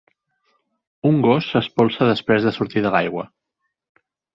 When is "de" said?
2.51-2.59, 2.87-2.97